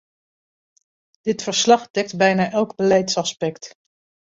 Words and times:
Dit 1.21 1.41
verslag 1.43 1.91
dekt 1.91 2.17
bijna 2.17 2.51
elk 2.51 2.75
beleidsaspect. 2.75 3.75